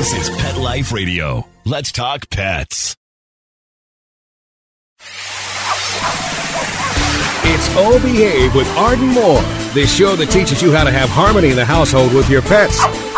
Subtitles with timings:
[0.00, 1.46] This is Pet Life Radio.
[1.66, 2.96] Let's talk pets.
[7.44, 9.42] It's O Behave with Arden Moore,
[9.74, 12.80] the show that teaches you how to have harmony in the household with your pets.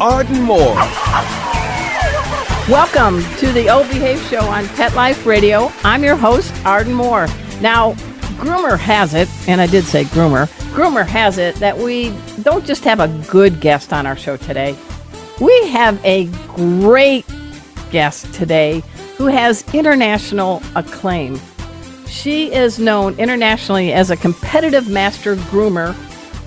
[0.00, 0.74] Arden Moore.
[2.68, 5.70] Welcome to the O Behave Show on Pet Life Radio.
[5.84, 7.28] I'm your host, Arden Moore.
[7.60, 7.92] Now,
[8.40, 12.12] Groomer has it, and I did say Groomer, Groomer has it that we
[12.42, 14.76] don't just have a good guest on our show today.
[15.40, 17.24] We have a great
[17.92, 18.82] guest today
[19.16, 21.38] who has international acclaim.
[22.08, 25.94] She is known internationally as a competitive master groomer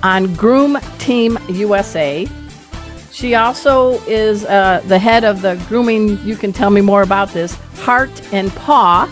[0.03, 2.27] on Groom Team USA.
[3.17, 7.29] She also is uh, the head of the grooming, you can tell me more about
[7.29, 9.09] this, Heart and Paw.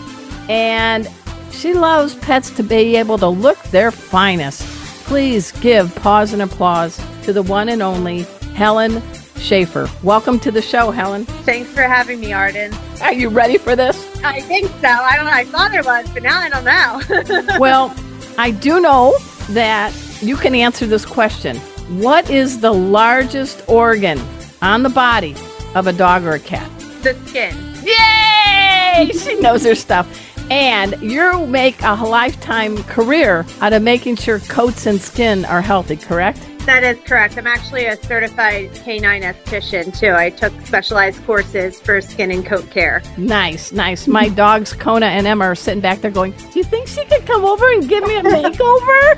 [0.48, 1.10] And
[1.50, 4.62] she loves pets to be able to look their finest.
[5.06, 8.22] Please give pause and applause to the one and only
[8.54, 9.02] Helen
[9.38, 9.90] Schaefer.
[10.04, 11.24] Welcome to the show, Helen.
[11.42, 12.72] Thanks for having me, Arden.
[13.02, 13.96] Are you ready for this?
[14.22, 14.86] I think so.
[14.86, 15.32] I don't know.
[15.32, 17.58] I thought there was, but now I don't know.
[17.58, 17.92] well,
[18.38, 19.18] I do know
[19.48, 21.60] that you can answer this question.
[21.88, 24.20] What is the largest organ
[24.60, 25.36] on the body
[25.76, 26.68] of a dog or a cat?
[27.02, 27.54] The skin.
[27.84, 29.12] Yay!
[29.16, 30.08] she knows her stuff.
[30.50, 35.96] And you make a lifetime career out of making sure coats and skin are healthy,
[35.96, 36.40] correct?
[36.66, 37.38] That is correct.
[37.38, 40.12] I'm actually a certified canine esthetician too.
[40.14, 43.04] I took specialized courses for skin and coat care.
[43.16, 44.08] Nice, nice.
[44.08, 47.24] My dogs, Kona and Emma, are sitting back there going, Do you think she could
[47.24, 49.16] come over and give me a makeover?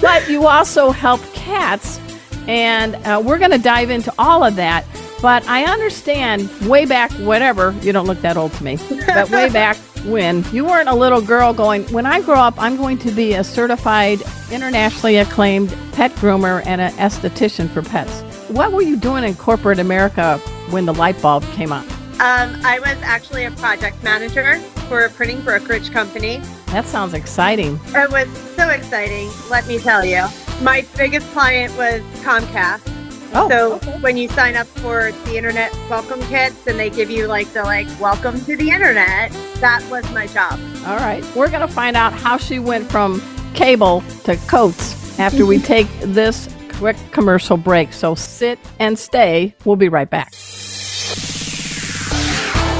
[0.00, 2.00] but you also help cats,
[2.46, 4.86] and uh, we're going to dive into all of that.
[5.20, 9.48] But I understand way back, whatever, you don't look that old to me, but way
[9.52, 9.76] back
[10.10, 13.34] when you weren't a little girl going, when I grow up, I'm going to be
[13.34, 14.20] a certified,
[14.50, 18.22] internationally acclaimed pet groomer and an esthetician for pets.
[18.48, 20.38] What were you doing in corporate America
[20.70, 21.84] when the light bulb came on?
[22.20, 24.58] Um, I was actually a project manager
[24.88, 26.38] for a printing brokerage company.
[26.66, 27.78] That sounds exciting.
[27.88, 30.26] It was so exciting, let me tell you.
[30.62, 32.97] My biggest client was Comcast.
[33.34, 34.00] Oh, so okay.
[34.00, 37.62] when you sign up for the internet welcome kits and they give you like the
[37.62, 39.30] like welcome to the internet,
[39.60, 40.58] that was my job.
[40.86, 41.24] All right.
[41.36, 43.22] We're going to find out how she went from
[43.54, 47.92] cable to coats after we take this quick commercial break.
[47.92, 49.54] So sit and stay.
[49.64, 50.32] We'll be right back.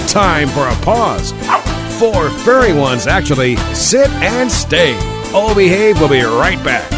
[0.09, 1.33] Time for a pause.
[1.99, 3.57] Four furry ones, actually.
[3.75, 4.97] Sit and stay.
[5.35, 6.98] O Behave We'll be right back.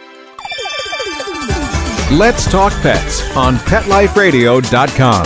[2.11, 5.25] Let's Talk Pets on PetLifeRadio.com.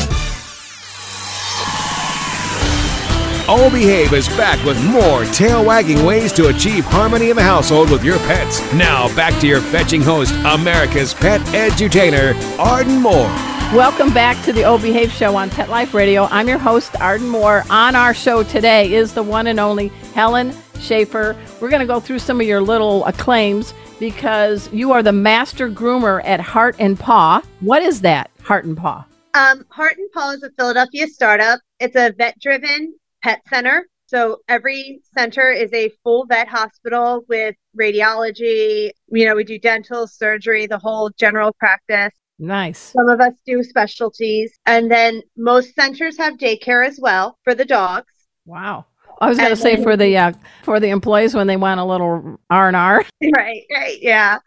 [3.49, 7.89] O Behave is back with more tail wagging ways to achieve harmony in the household
[7.89, 8.61] with your pets.
[8.71, 13.33] Now, back to your fetching host, America's pet edutainer, Arden Moore.
[13.73, 16.25] Welcome back to the O Behave Show on Pet Life Radio.
[16.25, 17.63] I'm your host, Arden Moore.
[17.71, 21.35] On our show today is the one and only Helen Schaefer.
[21.59, 25.69] We're going to go through some of your little acclaims because you are the master
[25.69, 27.41] groomer at Heart and Paw.
[27.59, 29.05] What is that, Heart and Paw?
[29.33, 31.59] Um, Heart and Paw is a Philadelphia startup.
[31.79, 32.93] It's a vet driven
[33.23, 33.85] pet center.
[34.07, 38.91] So every center is a full vet hospital with radiology.
[39.07, 42.13] You know, we do dental, surgery, the whole general practice.
[42.37, 42.77] Nice.
[42.77, 44.57] Some of us do specialties.
[44.65, 48.11] And then most centers have daycare as well for the dogs.
[48.45, 48.85] Wow.
[49.21, 50.33] I was going to say for the uh,
[50.63, 53.05] for the employees when they want a little R and R.
[53.35, 54.39] Right, right, yeah.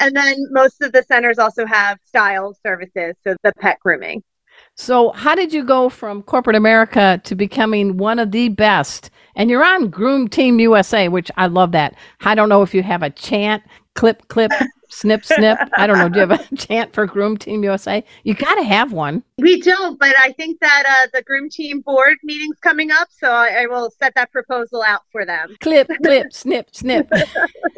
[0.00, 4.22] And then most of the centers also have style services, so the pet grooming.
[4.74, 9.10] So, how did you go from corporate America to becoming one of the best?
[9.34, 11.94] And you're on Groom Team USA, which I love that.
[12.20, 13.62] I don't know if you have a chant,
[13.96, 14.52] clip, clip,
[14.88, 15.58] snip, snip.
[15.76, 16.08] I don't know.
[16.08, 18.04] Do you have a chant for Groom Team USA?
[18.22, 19.24] You got to have one.
[19.38, 23.30] We don't, but I think that uh, the Groom Team board meeting's coming up, so
[23.30, 25.56] I, I will set that proposal out for them.
[25.60, 27.10] Clip, clip, snip, snip.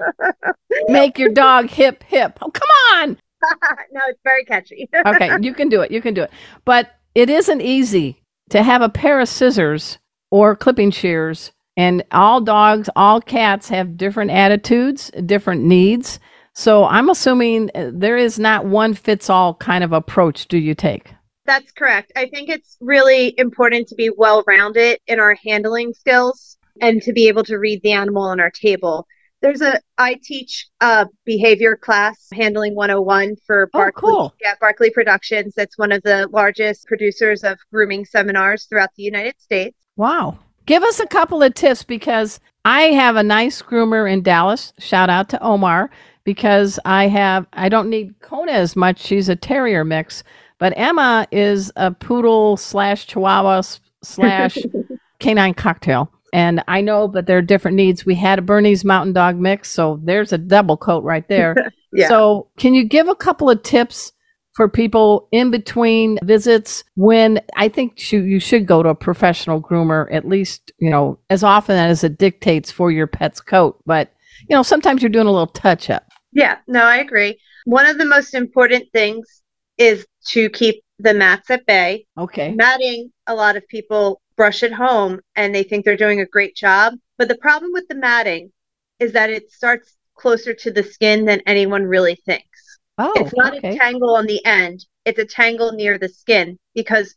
[0.89, 2.39] Make your dog hip, hip.
[2.43, 3.17] Oh, come on.
[3.93, 4.89] no, it's very catchy.
[5.07, 5.91] okay, you can do it.
[5.91, 6.31] You can do it.
[6.65, 9.99] But it isn't easy to have a pair of scissors
[10.31, 11.53] or clipping shears.
[11.79, 16.19] And all dogs, all cats have different attitudes, different needs.
[16.53, 20.75] So I'm assuming uh, there is not one fits all kind of approach do you
[20.75, 21.13] take?
[21.47, 22.11] That's correct.
[22.17, 27.13] I think it's really important to be well rounded in our handling skills and to
[27.13, 29.07] be able to read the animal on our table.
[29.41, 34.35] There's a I teach a behavior class handling 101 for Oh, cool.
[34.41, 35.55] yeah, Barkleigh Productions.
[35.55, 39.77] That's one of the largest producers of grooming seminars throughout the United States.
[39.97, 40.39] Wow.
[40.69, 44.75] Give us a couple of tips because I have a nice groomer in Dallas.
[44.79, 45.89] Shout out to Omar
[46.25, 49.01] because I have I don't need Kona as much.
[49.01, 50.23] She's a terrier mix,
[50.59, 53.63] but Emma is a poodle slash chihuahua
[54.03, 54.59] slash
[55.21, 56.13] canine cocktail.
[56.35, 58.05] And I know, but there are different needs.
[58.05, 61.73] We had a Bernese mountain dog mix, so there's a double coat right there.
[61.91, 62.09] Yeah.
[62.09, 64.13] So, can you give a couple of tips
[64.59, 69.63] for people in between visits when I think you, you should go to a professional
[69.63, 73.81] groomer at least, you know, as often as it dictates for your pet's coat.
[73.87, 74.13] But,
[74.49, 76.09] you know, sometimes you're doing a little touch up.
[76.33, 77.39] Yeah, no, I agree.
[77.67, 79.45] One of the most important things
[79.77, 82.07] is to keep the mats at bay.
[82.19, 82.53] Okay.
[82.53, 86.57] Matting, a lot of people brush at home and they think they're doing a great
[86.57, 86.95] job.
[87.17, 88.51] But the problem with the matting
[88.99, 92.58] is that it starts closer to the skin than anyone really thinks.
[92.99, 93.71] Oh, it's not okay.
[93.75, 97.15] a tangle on the end, it's a tangle near the skin because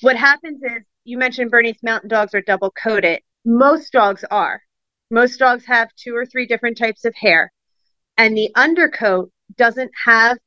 [0.00, 3.20] what happens is you mentioned Bernese mountain dogs are double coated.
[3.44, 4.62] Most dogs are.
[5.10, 7.52] Most dogs have two or three different types of hair,
[8.16, 10.38] and the undercoat doesn't have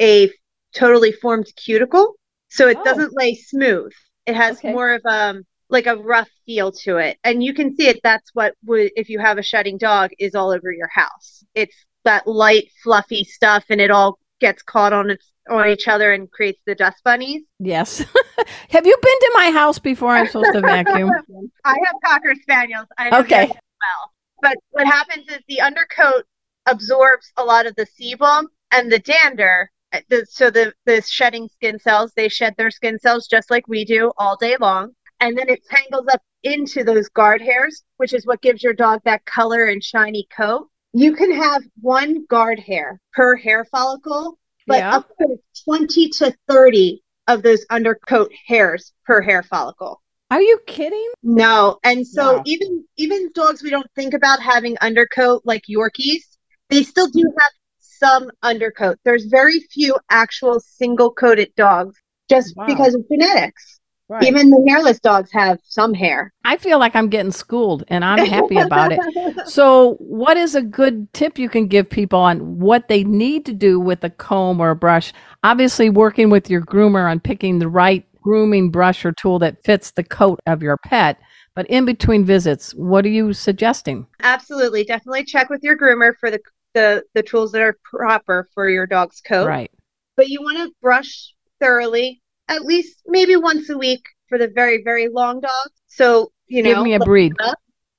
[0.00, 0.30] a
[0.74, 2.14] totally formed cuticle,
[2.48, 2.84] so it Oh.
[2.84, 3.92] doesn't lay smooth.
[4.26, 4.72] It has Okay.
[4.72, 8.00] more of um like a rough feel to it, and you can see it.
[8.02, 11.44] That's what would if you have a shedding dog is all over your house.
[11.54, 16.12] It's that light, fluffy stuff, and it all gets caught on its on each other
[16.12, 17.42] and creates the dust bunnies.
[17.58, 17.98] Yes.
[18.70, 21.10] have you been to my house before I'm supposed to vacuum?
[21.64, 22.86] I have cocker spaniels.
[22.96, 23.46] I know Okay.
[23.46, 24.12] well.
[24.40, 26.24] But what happens is the undercoat
[26.66, 29.70] absorbs a lot of the sebum and the dander.
[30.08, 33.84] The, so the the shedding skin cells, they shed their skin cells just like we
[33.84, 38.26] do all day long, and then it tangles up into those guard hairs, which is
[38.26, 40.68] what gives your dog that color and shiny coat.
[40.92, 44.96] You can have one guard hair per hair follicle, but Yeah.
[44.96, 50.02] up to 20 to 30 of those undercoat hairs per hair follicle.
[50.30, 51.10] Are you kidding?
[51.22, 52.42] No, and so Wow.
[52.46, 56.36] even even dogs we don't think about having undercoat like Yorkies,
[56.68, 58.98] they still do have some undercoat.
[59.04, 61.96] There's very few actual single coated dogs
[62.28, 62.66] just Wow.
[62.66, 63.78] because of genetics.
[64.12, 64.24] Right.
[64.24, 66.34] Even the hairless dogs have some hair.
[66.44, 69.00] I feel like I'm getting schooled and I'm happy about it.
[69.46, 73.54] So, what is a good tip you can give people on what they need to
[73.54, 75.14] do with a comb or a brush?
[75.44, 79.92] Obviously, working with your groomer on picking the right grooming brush or tool that fits
[79.92, 81.18] the coat of your pet.
[81.54, 84.06] But in between visits, what are you suggesting?
[84.20, 86.40] Absolutely, definitely check with your groomer for the
[86.74, 89.48] the the tools that are proper for your dog's coat.
[89.48, 89.70] Right.
[90.18, 94.82] But you want to brush thoroughly at least maybe once a week for the very
[94.82, 95.82] very long dogs.
[95.88, 97.34] So, you know, Give me a breed.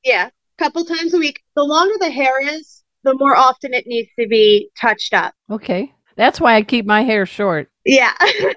[0.03, 1.43] Yeah, a couple times a week.
[1.55, 5.35] The longer the hair is, the more often it needs to be touched up.
[5.51, 5.93] Okay.
[6.15, 7.69] That's why I keep my hair short.
[7.85, 8.13] Yeah.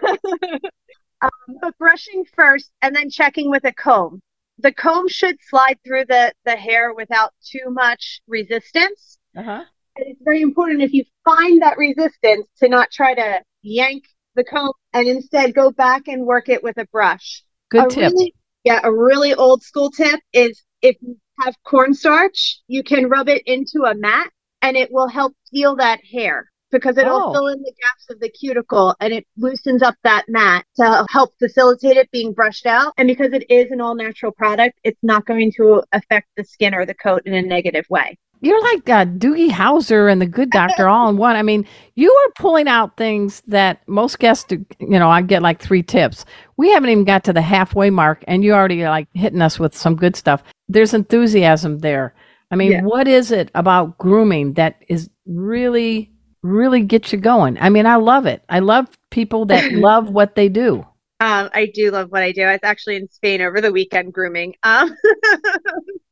[1.21, 1.31] um,
[1.61, 4.21] but brushing first and then checking with a comb.
[4.59, 9.19] The comb should slide through the, the hair without too much resistance.
[9.37, 9.65] Uh-huh.
[9.97, 14.05] And it's very important if you find that resistance to not try to yank
[14.35, 17.43] the comb and instead go back and work it with a brush.
[17.71, 18.13] Good a tip.
[18.13, 23.29] Really, yeah, a really old school tip is if you have cornstarch, you can rub
[23.29, 24.29] it into a mat
[24.63, 27.33] and it will help seal that hair because it'll Oh.
[27.33, 31.33] fill in the gaps of the cuticle and it loosens up that mat to help
[31.39, 32.93] facilitate it being brushed out.
[32.97, 36.75] And because it is an all natural product, it's not going to affect the skin
[36.75, 38.19] or the coat in a negative way.
[38.41, 41.37] You're like uh, Doogie Howser and the Good Doctor all in one.
[41.37, 45.43] I mean, you are pulling out things that most guests, do, you know, I get
[45.43, 46.25] like three tips.
[46.57, 49.77] We haven't even got to the halfway mark, and you already like hitting us with
[49.77, 50.43] some good stuff.
[50.69, 52.15] There's enthusiasm there.
[52.51, 52.83] I mean, Yeah.
[52.83, 56.13] what is it about grooming that is really,
[56.43, 57.59] really gets you going?
[57.61, 58.43] I mean, I love it.
[58.49, 60.87] I love people that love what they do.
[61.19, 62.43] Um, I do love what I do.
[62.43, 64.55] I was actually in Spain over the weekend grooming.
[64.63, 64.95] Um,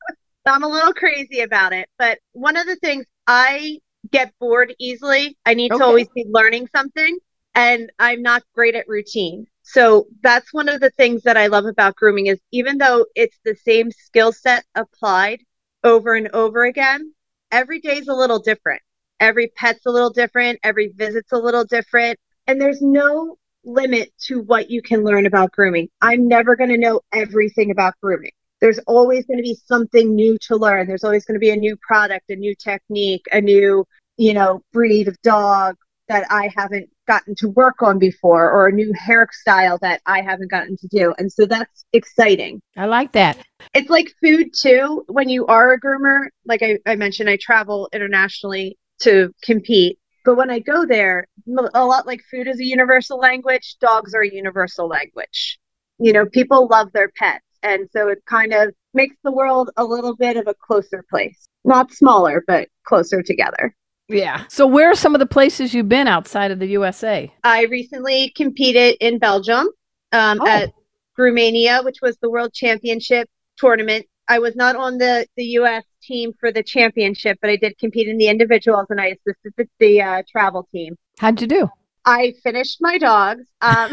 [0.47, 3.79] I'm a little crazy about it, but one of the things I
[4.11, 5.37] get bored easily.
[5.47, 5.79] I need Okay.
[5.79, 7.19] to always be learning something,
[7.55, 9.47] and I'm not great at routine.
[9.63, 13.39] So that's one of the things that I love about grooming is even though it's
[13.45, 15.41] the same skill set applied
[15.83, 17.15] over and over again,
[17.51, 18.83] every day is a little different.
[19.21, 24.41] Every pet's a little different, every visit's a little different, and there's no limit to
[24.43, 25.89] what you can learn about grooming.
[26.03, 28.33] I'm never going to know everything about grooming.
[28.65, 30.87] There's always going to be something new to learn.
[30.87, 33.85] There's always going to be a new product, a new technique, a new,
[34.17, 35.77] you know, breed of dog
[36.09, 40.51] that I haven't gotten to work on before or a new hairstyle that I haven't
[40.51, 41.13] gotten to do.
[41.19, 42.63] And so that's exciting.
[42.75, 43.37] I like that.
[43.75, 45.05] It's like food too.
[45.09, 49.99] When you are a groomer, like I, I mentioned, I travel internationally to compete.
[50.25, 51.27] But when I go there,
[51.75, 55.59] a lot like food is a universal language, dogs are a universal language.
[55.99, 57.44] You know, people love their pets.
[57.65, 61.49] And so it kind of makes the world a little bit of a closer place.
[61.65, 63.75] Not smaller, but closer together.
[64.09, 64.45] Yeah.
[64.49, 67.33] So where are some of the places you've been outside of the USA?
[67.43, 69.67] I recently competed in Belgium
[70.13, 70.47] um, Oh.
[70.47, 70.73] at
[71.19, 74.07] Groomania, which was the World Championship tournament.
[74.29, 75.85] I was not on the, the U.S.
[76.03, 79.69] team for the championship, but I did compete in the individuals and I assisted the,
[79.79, 80.97] the uh, travel team.
[81.19, 81.71] How'd you do?
[82.07, 83.45] I finished my dogs.
[83.61, 83.91] Um,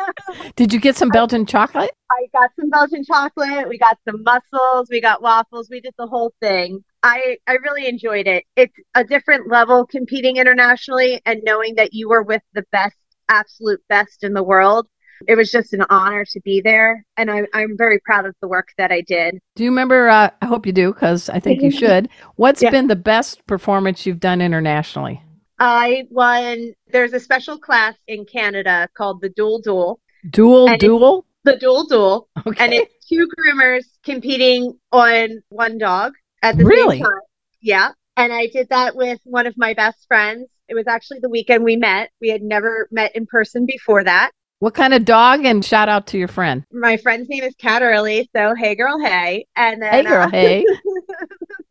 [0.56, 1.90] Did you get some Belgian chocolate?
[2.10, 3.68] I got some Belgian chocolate.
[3.68, 4.88] We got some mussels.
[4.90, 5.68] We got waffles.
[5.70, 6.84] We did the whole thing.
[7.02, 8.44] I, I really enjoyed it.
[8.56, 12.96] It's a different level competing internationally and knowing that you were with the best,
[13.28, 14.86] absolute best in the world.
[15.26, 17.04] It was just an honor to be there.
[17.16, 19.38] And I, I'm very proud of the work that I did.
[19.54, 20.08] Do you remember?
[20.10, 22.10] Uh, I hope you do, because I think you should.
[22.34, 22.70] What's Yeah.
[22.70, 25.22] been the best performance you've done internationally?
[25.58, 31.26] I won, there's a special class in Canada called the Dual Duel, Dual, Duel?
[31.44, 32.28] the Dual Duel.
[32.46, 32.64] Okay.
[32.64, 36.96] and it's two groomers competing on one dog at the Really?
[36.98, 37.20] same time.
[37.62, 37.90] Yeah.
[38.16, 40.46] And I did that with one of my best friends.
[40.68, 42.10] It was actually the weekend we met.
[42.20, 44.30] We had never met in person before that.
[44.58, 45.44] what kind of dog?
[45.44, 46.64] And shout out to your friend.
[46.72, 49.46] My friend's name is Kat Early, so hey girl, hey.
[49.54, 50.64] And then Hey, girl, uh, hey.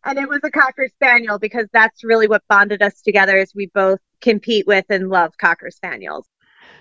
[0.06, 3.68] and it was a cocker spaniel because that's really what bonded us together is we
[3.68, 6.28] both compete with and love cocker spaniels.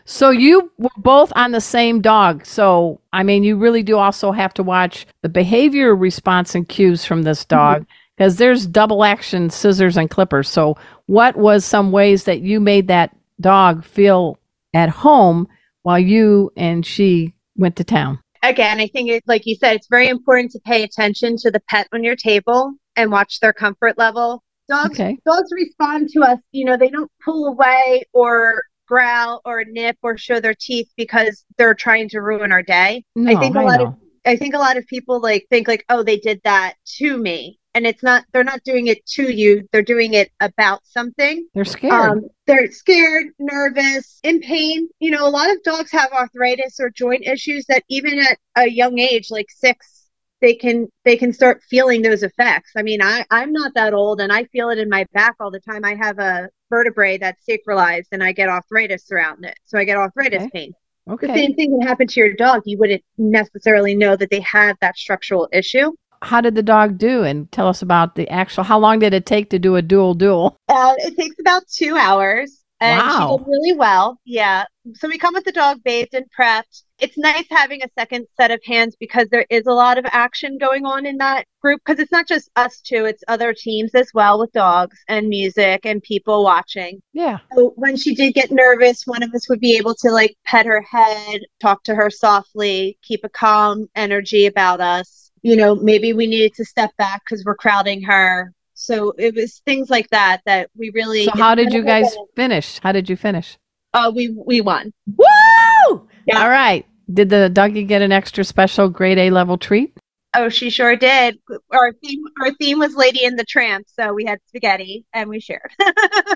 [0.04, 2.45] So you were both on the same dog.
[2.45, 7.04] So I mean, you really do also have to watch the behavior response and cues
[7.04, 7.57] from this mm-hmm.
[7.57, 10.49] dog because there's double action scissors and clippers.
[10.49, 10.76] So
[11.07, 14.38] what was some ways that you made that dog feel
[14.73, 15.49] at home
[15.83, 18.21] while you and she went to town?
[18.43, 21.61] again, I think it, like you said, it's very important to pay attention to the
[21.61, 24.42] pet on your table and watch their comfort level.
[24.68, 25.18] Dogs, Okay.
[25.26, 26.38] dogs respond to us.
[26.52, 31.44] You know, they don't pull away or growl or nip or show their teeth because
[31.58, 33.04] they're trying to ruin our day.
[33.26, 33.94] I think a I lot of.
[34.26, 37.58] I think a lot of people like think like, oh, they did that to me.
[37.74, 41.46] And it's not they're not doing it to you, they're doing it about something.
[41.54, 41.92] They're scared.
[41.92, 44.88] Um, they're scared, nervous, in pain.
[45.00, 48.70] You know, a lot of dogs have arthritis or joint issues that even at a
[48.70, 50.03] young age, like six,
[50.44, 52.72] they can they can start feeling those effects.
[52.76, 55.50] I mean, I I'm not that old, and I feel it in my back all
[55.50, 55.86] the time.
[55.86, 59.96] I have a vertebrae that's sacralized, and I get arthritis around it, so I get
[59.96, 60.50] arthritis Okay.
[60.52, 60.72] pain.
[61.20, 62.62] The same thing can happen to your dog.
[62.66, 65.92] You wouldn't necessarily know that they have that structural issue.
[66.22, 67.22] How did the dog do?
[67.22, 68.64] And tell us about the actual.
[68.64, 71.96] How long did it take to do a dual dual Uh, it takes about two
[71.96, 72.63] hours.
[72.85, 73.38] And Wow.
[73.38, 74.21] she did really well.
[74.25, 74.64] Yeah.
[74.95, 76.83] So we come with the dog bathed and prepped.
[76.99, 80.59] It's nice having a second set of hands because there is a lot of action
[80.59, 84.11] going on in that group because it's not just us two, it's other teams as
[84.12, 87.00] well with dogs and music and people watching.
[87.14, 87.38] Yeah.
[87.55, 90.67] So when she did get nervous, one of us would be able to like pet
[90.67, 95.31] her head, talk to her softly, keep a calm energy about us.
[95.43, 98.53] You know, maybe we needed to step back because we're crowding her.
[98.85, 101.25] So it was things like that that we really.
[101.25, 102.79] So how did you guys like finish?
[102.83, 103.57] How did you finish?
[103.95, 104.93] Uh, we we won.
[105.07, 106.09] Woo!
[106.26, 106.43] Yeah.
[106.43, 106.85] All right.
[107.12, 109.97] Did the doggy get an extra special grade A level treat?
[110.37, 111.38] Oh, she sure did.
[111.71, 115.38] Our theme our theme was Lady in the Tramp, so we had spaghetti and we
[115.38, 115.71] shared.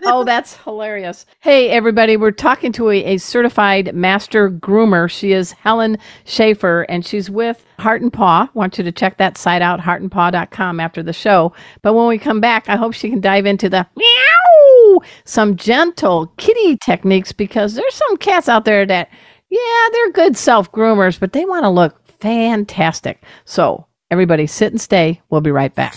[0.04, 1.26] oh, that's hilarious.
[1.40, 5.10] Hey, everybody, we're talking to a, a certified master groomer.
[5.10, 8.48] She is Helen Schaefer, and she's with Heart and Paw.
[8.54, 11.52] want you to check that site out, heartandpaw.com, after the show.
[11.82, 16.32] But when we come back, I hope she can dive into the meow, some gentle
[16.36, 19.10] kitty techniques, because there's some cats out there that,
[19.50, 23.22] yeah, they're good self groomers, but they want to look fantastic.
[23.44, 25.20] So, everybody, sit and stay.
[25.30, 25.96] We'll be right back.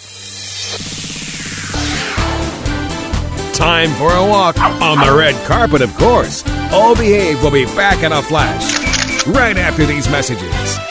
[3.53, 6.43] Time for a walk on the red carpet, of course.
[6.71, 8.81] All Behave will be back in a flash.
[9.27, 10.90] right after these messages.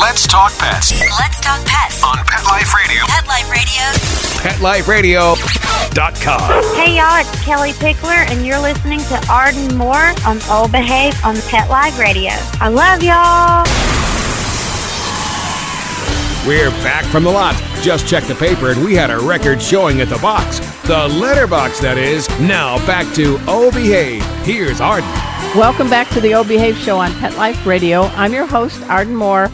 [0.00, 2.02] Let's talk pets Let's talk pets.
[2.02, 3.02] on Pet Life Radio.
[3.06, 5.34] Pet Life Radio.
[5.34, 6.64] PetLifeRadio.com.
[6.74, 11.36] Hey y'all, it's Kellie Pickler, and you're listening to Arden Moore on Old Behave on
[11.48, 12.32] Pet Life Radio.
[12.60, 13.66] I love y'all.
[16.48, 17.54] We're back from the lot.
[17.82, 20.60] Just checked the paper and we had a record showing at the box.
[20.86, 22.26] The letterbox, that is.
[22.40, 24.24] Now back to Oh Behave.
[24.46, 25.10] Here's Arden.
[25.54, 28.04] Welcome back to the O Behave Show on Pet Life Radio.
[28.16, 29.50] I'm your host, Arden Moore.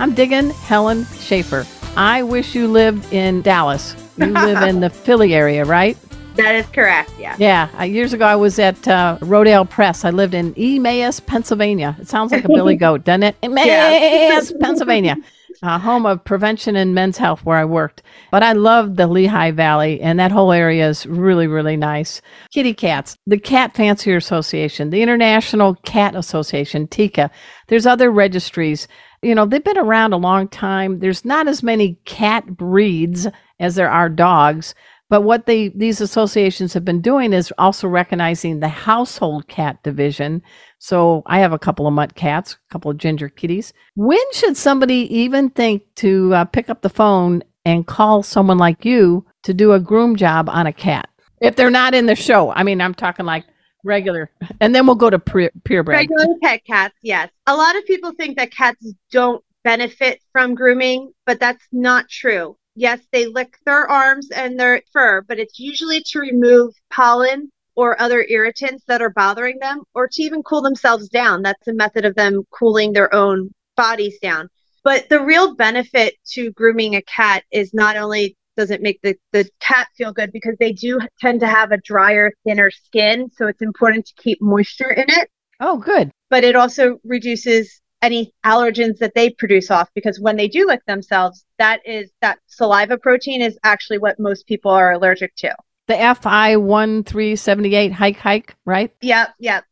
[0.00, 1.66] I'm digging Helen Schaefer.
[1.94, 3.94] I wish you lived in Dallas.
[4.16, 5.94] You live in the Philly area, right?
[6.36, 7.12] That is correct.
[7.18, 7.36] Yeah.
[7.38, 7.68] Yeah.
[7.78, 10.06] Uh, years ago, I was at uh, Rodale Press.
[10.06, 11.96] I lived in Emmaus, Pennsylvania.
[12.00, 13.36] It sounds like a Billy Goat, doesn't it?
[13.42, 15.16] Emmaus, Pennsylvania,
[15.62, 18.02] uh, home of prevention and men's health, where I worked.
[18.30, 22.22] But I love the Lehigh Valley, and that whole area is really, really nice.
[22.52, 27.30] Kitty cats, the Cat Fancier Association, the International Cat Association, TICA.
[27.68, 28.88] There's other registries.
[29.22, 31.00] You know, they've been around a long time.
[31.00, 33.26] There's not as many cat breeds
[33.58, 34.74] as there are dogs.
[35.10, 40.40] But what they these associations have been doing is also recognizing the household cat division.
[40.80, 43.74] So I have a couple of mutt cats, a couple of ginger kitties.
[43.96, 48.86] When should somebody even think to uh, pick up the phone and call someone like
[48.86, 51.10] you to do a groom job on a cat?
[51.42, 53.44] If they're not in the show, I mean, I'm talking like
[53.84, 55.96] regular, and then we'll go to pre- purebred.
[55.96, 57.30] Regular pet cats, yes.
[57.46, 62.56] A lot of people think that cats don't benefit from grooming, but that's not true.
[62.74, 68.00] Yes, they lick their arms and their fur, but it's usually to remove pollen or
[68.00, 71.42] other irritants that are bothering them or to even cool themselves down.
[71.42, 74.48] That's a method of them cooling their own bodies down.
[74.82, 79.16] But the real benefit to grooming a cat is not only does it make the,
[79.32, 83.30] the cat feel good because they do tend to have a drier, thinner skin.
[83.34, 85.30] So it's important to keep moisture in it.
[85.60, 86.10] Oh, good.
[86.28, 90.84] But it also reduces any allergens that they produce off because when they do lick
[90.86, 95.54] themselves, that is that saliva protein is actually what most people are allergic to.
[95.90, 98.92] The FI one three seventy eight hike hike, right?
[99.02, 99.64] Yep, yep.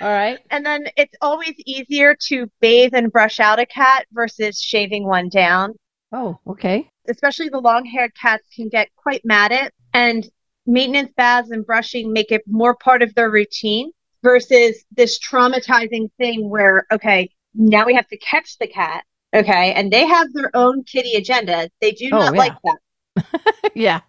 [0.00, 0.38] All right.
[0.50, 5.28] and then it's always easier to bathe and brush out a cat versus shaving one
[5.28, 5.74] down.
[6.12, 6.88] Oh, okay.
[7.08, 10.26] especially the long haired cats can get quite mad at, and
[10.66, 13.90] maintenance baths and brushing make it more part of their routine
[14.22, 19.92] versus this traumatizing thing where okay now we have to catch the cat okay and
[19.92, 22.38] they have their own kitty agenda they do Oh, not yeah.
[22.40, 22.78] like that
[23.74, 24.00] yeah.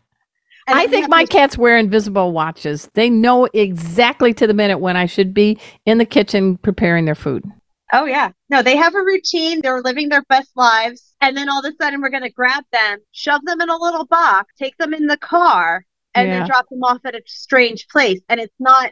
[0.69, 2.89] And I think my to- cats wear invisible watches.
[2.93, 7.15] They know exactly to the minute when I should be in the kitchen preparing their
[7.15, 7.43] food.
[7.93, 11.59] oh yeah no they have a routine they're living their best lives and then all
[11.65, 14.75] of a sudden we're going to grab them shove them in a little box take
[14.77, 16.39] them in the car and Yeah.
[16.39, 18.91] then drop them off at a strange place and it's not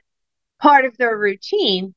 [0.62, 1.93] part of their routine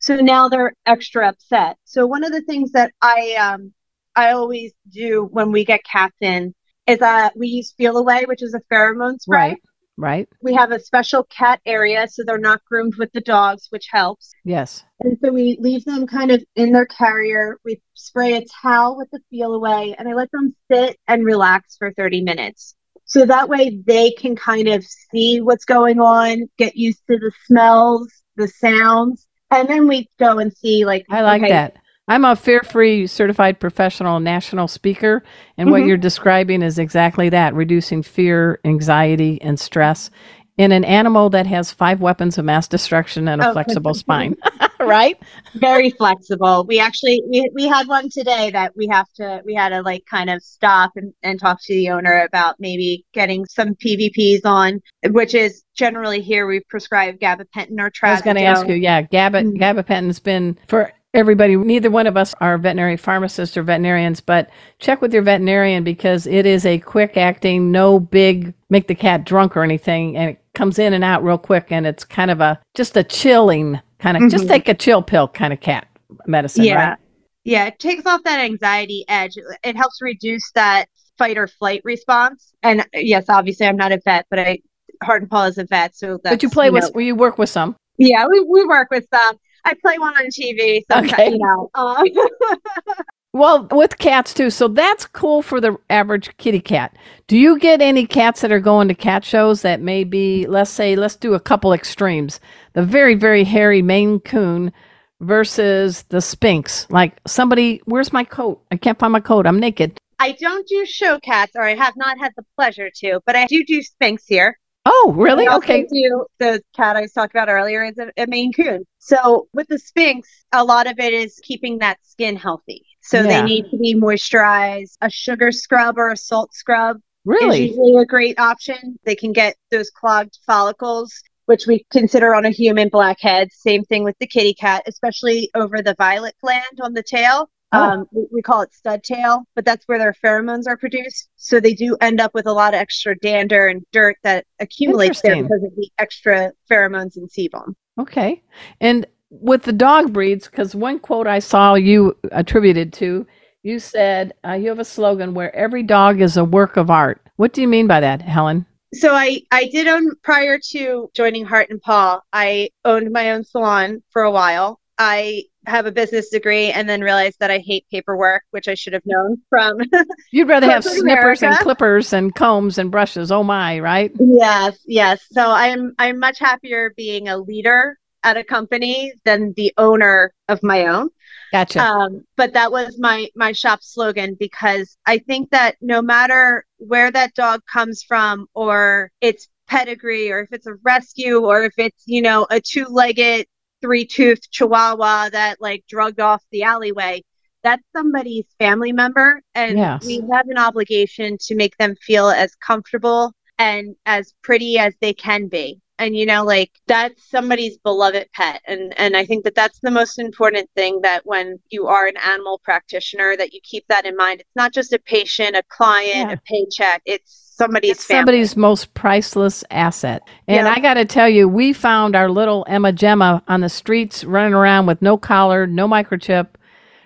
[0.00, 3.72] so now they're extra upset so one of the things that i um
[4.16, 6.52] i always do when we get cats in
[6.90, 9.58] is that we use Feliway which is a pheromone spray Right.
[9.96, 10.28] Right.
[10.42, 14.30] we have a special cat area so they're not groomed with the dogs which helps
[14.44, 14.84] Yes.
[15.00, 17.58] and so we leave them kind of in their carrier.
[17.64, 21.92] We spray a towel with the Feliway and I let them sit and relax for
[21.92, 22.74] 30 minutes.
[23.04, 27.32] So that way they can kind of see what's going on, get used to the
[27.46, 29.26] smells, the sounds.
[29.50, 31.76] And then we go and see like I like okay, that.
[32.10, 35.22] I'm a fear free certified professional national speaker,
[35.56, 35.86] and what Mhm.
[35.86, 40.10] you're describing is exactly that reducing fear, anxiety, and stress
[40.58, 43.52] in an animal that has five weapons of mass destruction and a Oh.
[43.52, 44.34] flexible spine.
[44.80, 45.18] right?
[45.54, 46.64] very flexible.
[46.66, 50.02] We actually we, we had one today that we have to we had to like
[50.10, 54.80] kind of stop and, and talk to the owner about maybe getting some PVPs on,
[55.10, 58.08] which is generally here we prescribe gabapentin or trazodone.
[58.08, 59.58] I was going to ask you, yeah, Gabba, Mm.
[59.60, 61.56] gabapentin's been for everybody.
[61.56, 66.26] Neither one of us are veterinary pharmacists or veterinarians, but check with your veterinarian because
[66.26, 70.40] it is a quick acting, no big make the cat drunk or anything, and it
[70.54, 74.16] comes in and out real quick, and it's kind of a just a chilling kind
[74.16, 74.48] of just Mhm.
[74.48, 75.86] take a chill pill kind of cat
[76.26, 76.98] medicine, yeah right?
[77.44, 80.86] yeah it takes off that anxiety edge it helps reduce that
[81.18, 84.58] fight or flight response and yes obviously i'm not a vet but i
[85.04, 87.14] Heart and Paw is a vet so that's But you play you with, know- you
[87.14, 87.76] work with some.
[87.98, 91.30] yeah we, we work with some i play one on tv sometimes Okay.
[91.30, 92.04] you know um,
[93.32, 94.50] Well, with cats too.
[94.50, 96.96] So that's cool for the average kitty cat.
[97.28, 100.70] Do you get any cats that are going to cat shows that may be, let's
[100.70, 102.40] say, let's do a couple extremes.
[102.72, 104.72] The very, very hairy Maine Coon
[105.20, 106.88] versus the Sphynx.
[106.90, 108.64] Like somebody, where's my coat?
[108.72, 109.46] I can't find my coat.
[109.46, 109.96] I'm naked.
[110.18, 113.46] I don't do show cats, or I have not had the pleasure to, but I
[113.46, 114.58] do do Sphynx here.
[114.92, 115.46] Oh, really?
[115.48, 115.86] Okay.
[115.86, 118.84] do the cat I was talking about earlier is a, a Maine Coon.
[118.98, 122.84] So with the Sphynx, a lot of it is keeping that skin healthy.
[123.00, 123.22] So Yeah.
[123.28, 124.96] they need to be moisturized.
[125.00, 127.68] A sugar scrub or a salt scrub is Really?
[127.68, 128.98] usually a great option.
[129.04, 131.12] They can get those clogged follicles,
[131.46, 133.52] which we consider on a human blackhead.
[133.52, 137.48] Same thing with the kitty cat, especially over the violet gland on the tail.
[137.72, 137.82] Oh.
[137.82, 141.28] Um, we, we call it stud tail, but that's where their pheromones are produced.
[141.36, 145.20] So they do end up with a lot of extra dander and dirt that accumulates
[145.22, 147.74] there because of the extra pheromones and sebum.
[147.98, 148.42] Okay.
[148.80, 153.26] And with the dog breeds, because one quote I saw you attributed to,
[153.62, 157.20] you said uh, you have a slogan where every dog is a work of art.
[157.36, 158.66] What do you mean by that, Helen?
[158.92, 163.44] So I I did own prior to joining Heart and Paw, I owned my own
[163.44, 164.80] salon for a while.
[164.98, 168.92] I have a business degree and then realized that I hate paperwork, which I should
[168.92, 169.78] have known from
[170.32, 173.30] You'd rather have snippers and clippers and combs and brushes.
[173.30, 174.12] Oh my, right?
[174.18, 175.24] Yes, yes.
[175.30, 180.62] So I'm I'm much happier being a leader at a company than the owner of
[180.62, 181.10] my own.
[181.52, 181.80] Gotcha.
[181.80, 187.10] Um, but that was my my shop slogan because I think that no matter where
[187.10, 192.02] that dog comes from or its pedigree or if it's a rescue or if it's,
[192.06, 193.46] you know, a two-legged,
[193.80, 197.22] three-toothed chihuahua that like drugged off the alleyway,
[197.62, 200.04] that's somebody's family member and Yes.
[200.06, 205.12] we have an obligation to make them feel as comfortable and as pretty as they
[205.12, 205.78] can be.
[205.98, 208.62] And you know like that's somebody's beloved pet.
[208.66, 212.16] And and i think that that's the most important thing that when you are an
[212.16, 214.40] animal practitioner that you keep that in mind.
[214.40, 216.32] It's not just a patient a client Yeah.
[216.32, 217.02] a paycheck.
[217.04, 220.22] It's somebody's it's family somebody's most priceless asset.
[220.48, 220.72] And Yeah.
[220.74, 224.54] I got to tell you, we found our little Emma Gemma on the streets running
[224.54, 226.48] around with no collar, no microchip,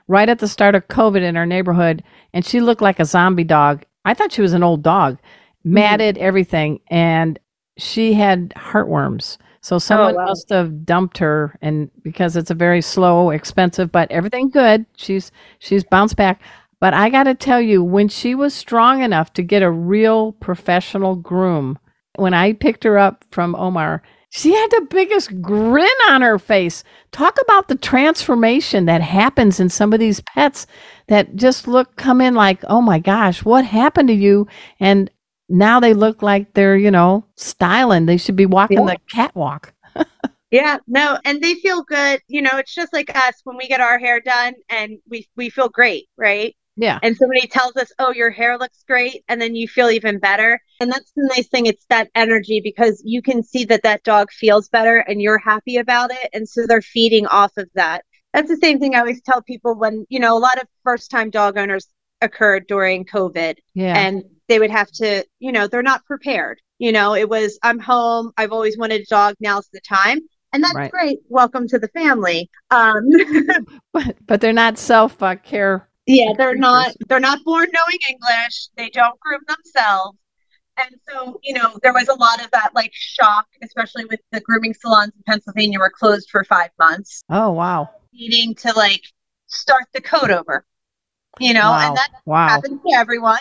[0.09, 2.03] right at the start of COVID in our neighborhood.
[2.33, 3.85] And she looked like a zombie dog.
[4.05, 5.19] I thought she was an old dog,
[5.67, 5.75] Mm-hmm.
[5.75, 6.81] matted, everything.
[6.89, 7.39] And
[7.79, 9.39] she had heartworms.
[9.63, 10.27] So someone Oh, wow.
[10.27, 14.85] must have dumped her and because it's a very slow, expensive, but everything good.
[14.97, 16.43] She's she's bounced back.
[16.81, 20.33] But I got to tell you, when she was strong enough to get a real
[20.33, 21.79] professional groom,
[22.17, 26.83] when I picked her up from Omar, she had the biggest grin on her face.
[27.13, 30.67] Talk about the transformation that happens in some of these pets
[31.07, 34.49] that just look come in like, oh my gosh, what happened to you?
[34.81, 35.11] And
[35.49, 38.07] now they look like they're, you know, styling.
[38.07, 38.95] They should be walking Yeah.
[38.95, 39.73] the catwalk.
[40.51, 42.21] Yeah, no, and they feel good.
[42.29, 45.51] You know, it's just like us when we get our hair done and we we
[45.51, 46.55] feel great, right?
[46.77, 46.99] Yeah.
[47.03, 50.61] And somebody tells us, "Oh, your hair looks great," and then you feel even better.
[50.81, 51.67] And that's the nice thing.
[51.67, 55.77] It's that energy because you can see that that dog feels better and you're happy
[55.77, 58.05] about it, and so they're feeding off of that.
[58.33, 61.31] That's the same thing I always tell people when, you know, a lot of first-time
[61.31, 61.87] dog owners
[62.21, 63.97] occurred during COVID Yeah.
[63.97, 66.61] and they would have to, you know, they're not prepared.
[66.79, 68.33] You know, it was, I'm home.
[68.37, 69.37] I've always wanted a dog.
[69.39, 70.19] Now's the time.
[70.53, 70.91] And that's Right.
[70.91, 71.19] great.
[71.29, 72.51] Welcome to the family.
[72.73, 73.05] Um,
[73.93, 75.89] but, but they're not self uh, care.
[76.07, 78.69] Yeah, they're not they're not born knowing English.
[78.77, 80.19] They don't groom themselves.
[80.77, 84.41] And so, you know, there was a lot of that like shock, especially with the
[84.41, 87.91] grooming salons in Pennsylvania were closed for five months, Oh, wow.
[88.13, 89.03] needing to like
[89.47, 90.67] start the code over,
[91.39, 91.89] you know, wow.
[91.89, 92.49] and that wow.
[92.49, 93.41] happens to everyone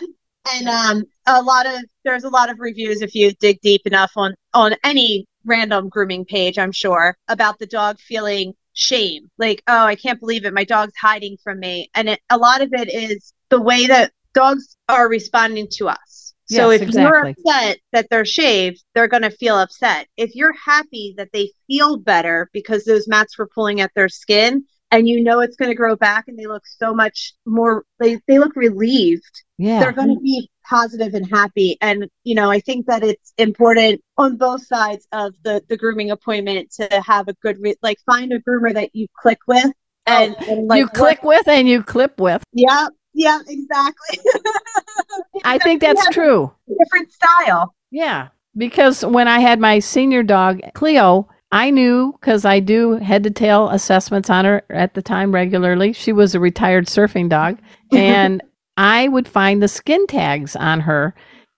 [0.54, 4.12] and um a lot of there's a lot of reviews if you dig deep enough
[4.15, 9.30] on on any random grooming page i'm sure about the dog feeling shame.
[9.38, 10.54] Like oh i can't believe it.
[10.54, 11.90] My dog's hiding from me.
[11.96, 16.34] And it, a lot of it is the way that dogs are responding to us.
[16.46, 20.08] So Yes, if you're upset that they're shaved they're going to feel upset.
[20.18, 24.66] If you're happy that they feel better because those mats were pulling at their skin
[24.94, 28.20] and you know it's going to grow back and they look so much more they,
[28.28, 29.80] they look relieved Yeah.
[29.80, 34.02] they're going to be positive and happy and you know i think that it's important
[34.18, 38.32] on both sides of the the grooming appointment to have a good re- like find
[38.32, 39.72] a groomer that you click with
[40.06, 42.44] and, oh, and like Oh, you click with and you clip with.
[42.54, 44.20] yeah yeah exactly
[45.44, 46.52] I think that's true.
[46.68, 52.60] different style Yeah, because when I had my senior dog, Cleo, I knew because I
[52.60, 55.94] do head to tail assessments on her at the time regularly.
[55.94, 57.60] She was a retired surfing dog,
[57.94, 58.42] and
[58.76, 61.13] I would find the skin tags on her.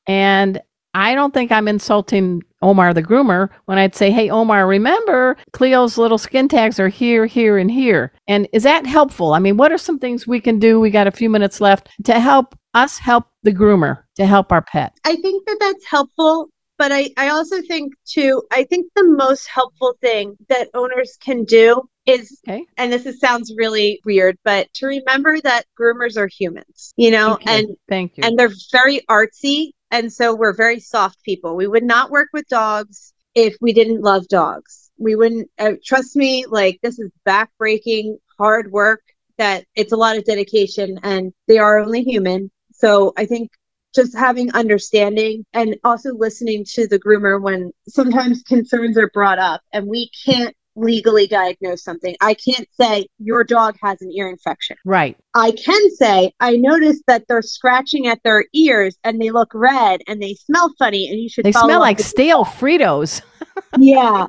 [0.05, 0.61] And
[0.93, 5.97] I don't think I'm insulting Omar the groomer when I'd say, Hey, Omar, remember Cleo's
[5.97, 8.11] little skin tags are here, here, and here.
[8.27, 9.33] And is that helpful?
[9.33, 10.77] I mean, what are some things we can do?
[10.77, 14.61] We got a few minutes left to help us help the groomer, to help our
[14.61, 14.93] pet.
[15.05, 16.49] I think that that's helpful.
[16.77, 21.45] But I, I also think too, I think the most helpful thing that owners can
[21.45, 22.65] do is, Okay.
[22.77, 27.37] and this is, sounds really weird, but to remember that groomers are humans, you know,
[27.41, 27.51] you.
[27.51, 28.23] and Thank you.
[28.25, 32.47] and they're very artsy and so we're very soft people we would not work with
[32.47, 38.17] dogs if we didn't love dogs we wouldn't uh, trust me like this is backbreaking
[38.37, 39.01] hard work
[39.37, 43.51] that it's a lot of dedication and they are only human so i think
[43.95, 49.61] just having understanding and also listening to the groomer when sometimes concerns are brought up
[49.73, 54.75] and we can't legally diagnose something i can't say your dog has an ear infection
[54.83, 55.17] right.
[55.35, 60.01] I can say I noticed that they're scratching at their ears and they look red
[60.07, 63.21] and they smell funny and you should They smell like stale Fritos.
[63.77, 64.27] yeah.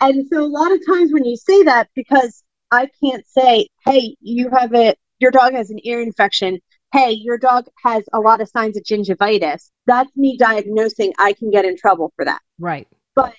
[0.00, 4.16] And so a lot of times when you say that because I can't say, "Hey,
[4.20, 6.60] you have a your dog has an ear infection."
[6.94, 9.68] Hey, your dog has a lot of signs of gingivitis.
[9.86, 11.12] That's me diagnosing.
[11.18, 12.40] I can get in trouble for that.
[12.60, 12.86] Right.
[13.16, 13.34] But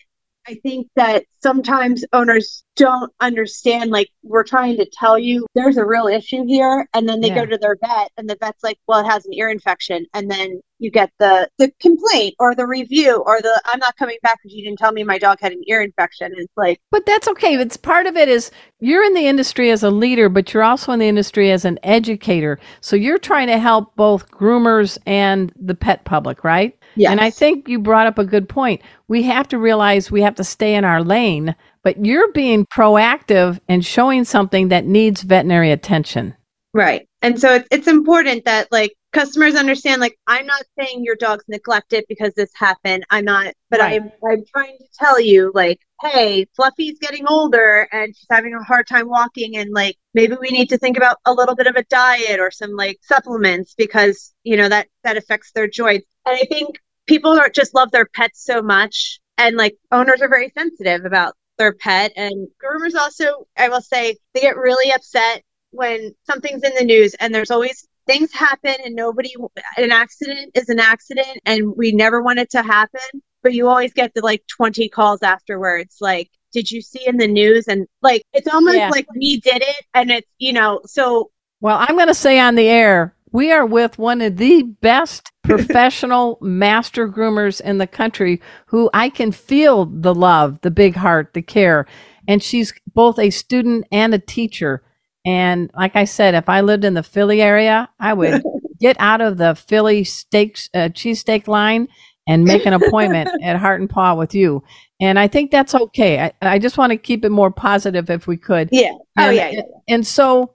[0.46, 5.86] I think that sometimes owners don't understand, like, we're trying to tell you there's a
[5.86, 6.86] real issue here.
[6.94, 7.46] And then they Yeah.
[7.46, 10.06] go to their vet, and the vet's like, well, it has an ear infection.
[10.14, 14.18] And then you get the, the complaint or the review or the, I'm not coming
[14.22, 16.34] back because you didn't tell me my dog had an ear infection.
[16.36, 17.56] It's like, But that's okay.
[17.56, 20.92] It's part of it is you're in the industry as a leader, but you're also
[20.92, 22.60] in the industry as an educator.
[22.82, 26.78] So you're trying to help both groomers and the pet public, right?
[26.96, 27.12] yes.
[27.12, 28.82] And I think you brought up a good point.
[29.08, 33.60] We have to realize we have to stay in our lane, but you're being proactive
[33.70, 36.36] and showing something that needs veterinary attention.
[36.74, 37.08] Right.
[37.22, 41.46] And so it's it's important that like customers understand like I'm not saying your dog's
[41.48, 43.06] neglected because this happened.
[43.10, 44.02] I'm not but Right.
[44.02, 48.64] I'm I'm trying to tell you like, hey, Fluffy's getting older and she's having a
[48.64, 51.78] hard time walking and like maybe we need to think about a little bit of
[51.78, 56.06] a diet or some like supplements because, you know, that that affects their joints.
[56.26, 56.76] And I think
[57.08, 61.36] people are just love their pets so much and like owners are very sensitive about
[61.58, 66.74] their pet and groomers also I will say they get really upset when something's in
[66.78, 69.34] the news and there's always things happen and nobody
[69.78, 73.00] an accident is an accident and we never want it to happen
[73.44, 77.28] but you always get the like 20 calls afterwards like did you see in the
[77.28, 78.90] news and like it's almost Yeah.
[78.90, 82.56] like we did it and it's you know so Well, I'm going to say on
[82.56, 88.42] the air, we are with one of the best professional master groomers in the country
[88.68, 91.86] who I can feel the love, the big heart, the care.
[92.28, 94.82] And she's both a student and a teacher.
[95.26, 98.44] And like I said, if I lived in the Philly area, I would
[98.80, 101.88] get out of the Philly steaks, uh, cheesesteak line
[102.28, 104.64] and make an appointment at Heart and Paw with you.
[105.02, 106.20] And I think that's okay.
[106.22, 108.70] I, I just want to keep it more positive if we could.
[108.72, 109.62] yeah oh And- yeah, yeah.
[109.88, 110.54] And so,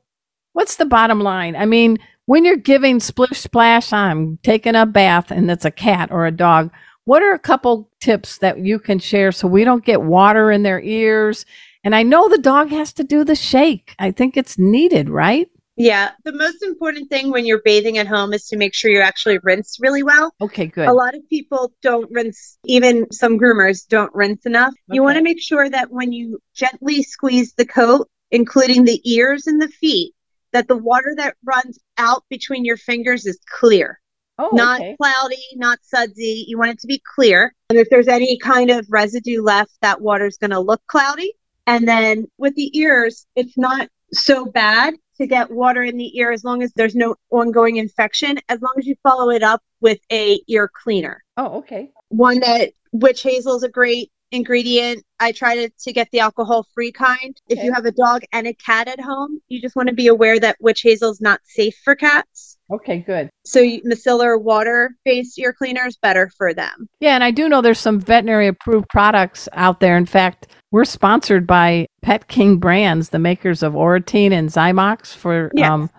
[0.53, 1.55] what's the bottom line?
[1.57, 6.11] I mean, when you're giving splish splash, I'm taking a bath and it's a cat
[6.13, 6.71] or a dog.
[7.05, 10.63] What are a couple tips that you can share so we don't get water in
[10.63, 11.45] their ears?
[11.83, 13.95] And I know the dog has to do the shake.
[13.99, 15.49] I think it's needed, right?
[15.77, 19.01] yeah the most important thing when you're bathing at home is to make sure you
[19.01, 20.87] actually rinse really well Okay, good.
[20.89, 24.75] A lot of people don't rinse, even some groomers don't rinse enough.
[24.89, 29.47] You want to make sure that when you gently squeeze the coat, including the ears
[29.47, 30.13] and the feet,
[30.53, 34.01] that the water that runs out between your fingers is clear,
[34.39, 34.97] Oh, not okay.
[35.01, 36.45] cloudy, not sudsy.
[36.49, 37.55] You want it to be clear.
[37.71, 41.33] And if there's any kind of residue left, that water's going to look cloudy.
[41.71, 46.33] And then with the ears, it's not so bad to get water in the ear
[46.33, 50.01] as long as there's no ongoing infection, as long as you follow it up with
[50.11, 51.23] a ear cleaner.
[51.37, 51.93] Oh, okay.
[52.09, 55.05] One that witch hazel is a great ingredient.
[55.19, 57.37] I try to, to get the alcohol free kind.
[57.49, 60.07] If you have a dog and a cat at home, you just want to be
[60.07, 62.57] aware that witch hazel is not safe for cats.
[62.73, 63.29] Okay, good.
[63.45, 66.89] So you- micellar water based ear cleaner is better for them.
[67.01, 69.97] Yeah, and I do know there's some veterinary approved products out there.
[69.97, 75.51] In fact, we're sponsored by Pet King Brands, the makers of Oratene and Zymox for
[75.55, 75.69] Yes.
[75.71, 75.91] um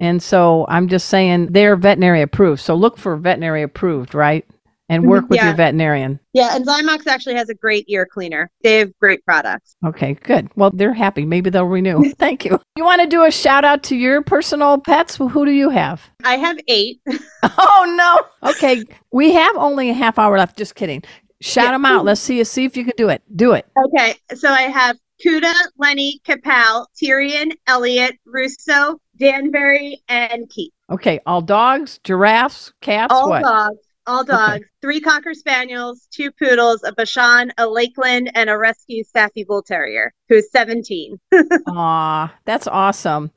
[0.00, 2.60] and so I'm just saying they're veterinary approved.
[2.60, 4.44] So look for veterinary approved, right?
[4.90, 5.10] And mm-hmm.
[5.10, 5.46] work with Yeah.
[5.46, 6.20] your veterinarian.
[6.34, 8.50] Yeah, and Zymox actually has a great ear cleaner.
[8.62, 9.76] They have great products.
[9.86, 10.50] Okay, good.
[10.56, 11.24] Well, they're happy.
[11.24, 12.12] Maybe they'll renew.
[12.18, 12.60] Thank you.
[12.76, 15.18] You want to do a shout out to your personal pets?
[15.18, 16.02] Well, Who do you have?
[16.24, 17.00] I have eight.
[17.58, 17.94] Oh
[18.42, 18.50] no.
[18.50, 20.56] Okay, we have only a half hour left.
[20.56, 21.02] Just kidding.
[21.42, 21.72] Shout Yeah.
[21.72, 22.04] them out.
[22.04, 22.38] Let's see.
[22.38, 23.22] you See if you can do it.
[23.36, 23.66] Do it.
[23.86, 30.72] Okay, so I have Kuda, Lenny, Capel, Tyrion, Elliot, Russo, Danbury, and Keith.
[30.90, 33.12] Okay, all dogs, giraffes, cats.
[33.14, 33.42] All what?
[33.42, 33.76] dogs.
[34.06, 34.66] All dogs.
[34.82, 40.12] Three Cocker Spaniels, two Poodles, a Bichon, a Lakeland, and a Rescue Sassy Bull Terrier,
[40.28, 41.18] who's 17.
[41.68, 43.30] Aw, that's awesome.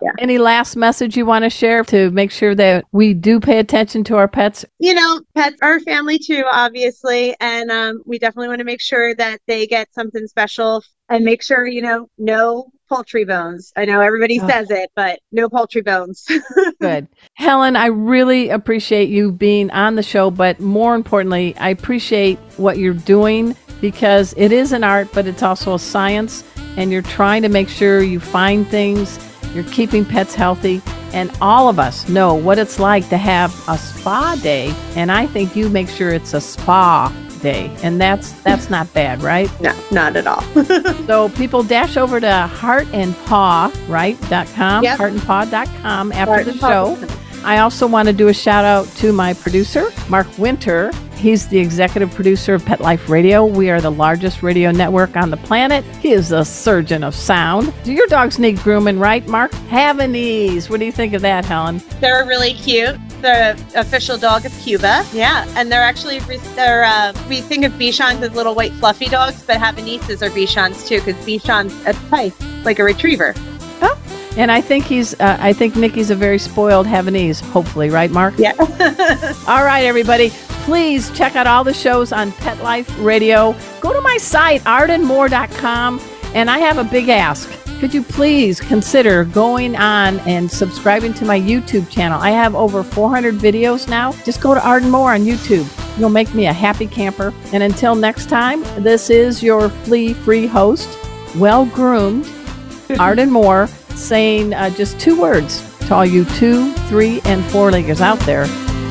[0.00, 0.10] Yeah.
[0.18, 4.02] Any last message you want to share to make sure that we do pay attention
[4.04, 4.64] to our pets?
[4.80, 9.14] you know, pets are family too, obviously, and um, we definitely want to make sure
[9.14, 13.72] that they get something special and make sure, you know, no poultry bones.
[13.76, 14.48] I know everybody Oh.
[14.48, 16.26] says it, but no poultry bones.
[16.80, 17.08] Good.
[17.34, 22.76] Helen, I really appreciate you being on the show, but more importantly, I appreciate what
[22.78, 26.44] you're doing because it is an art, but it's also a science,
[26.76, 29.18] and you're trying to make sure you find things,
[29.54, 30.80] you're keeping pets healthy,
[31.12, 35.26] and all of us know what it's like to have a spa day, and I
[35.26, 39.50] think you make sure it's a spa day, and that's that's not bad, right?
[39.60, 40.42] no, not at all.
[41.06, 44.20] So people dash over to heartandpaw, right?
[44.28, 44.98] Dot com, Yep.
[44.98, 46.98] heartandpaw.com after Heart the show.
[47.44, 50.92] I also want to do a shout out to my producer, Mark Winter.
[51.16, 53.44] He's the executive producer of Pet Life Radio.
[53.44, 55.84] We are the largest radio network on the planet.
[56.00, 57.72] He is a surgeon of sound.
[57.84, 59.50] Do your dogs need grooming, right, Mark?
[59.70, 60.68] Havanese.
[60.70, 61.80] What do you think of that, Helen?
[62.00, 62.96] they're really cute.
[63.22, 65.06] The official dog of Cuba.
[65.12, 66.18] Yeah, and they're actually
[66.56, 70.86] they're uh, we think of Bichons as little white fluffy dogs, but Havaneses are Bichons
[70.86, 73.34] too because Bichon's a type like a retriever.
[73.80, 73.98] Oh,
[74.36, 78.34] and I think he's, uh, I think Nikki's a very spoiled Havanese, hopefully, right, Mark?
[78.38, 78.54] Yeah.
[79.46, 80.30] All right, everybody.
[80.64, 83.54] Please check out all the shows on Pet Life Radio.
[83.80, 86.00] Go to my site, ardenmore.com,
[86.34, 87.50] and I have a big ask.
[87.82, 92.20] Could you please consider going on and subscribing to my YouTube channel?
[92.20, 94.12] I have over 400 videos now.
[94.22, 95.66] Just go to Arden Moore on YouTube.
[95.98, 97.34] You'll make me a happy camper.
[97.52, 100.96] And until next time, this is your flea free host,
[101.36, 102.30] well groomed,
[103.00, 103.66] Arden Moore,
[103.96, 108.44] saying uh, just two words to all you two, three, and four leggers out there.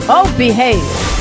[0.09, 1.20] Oh, behave.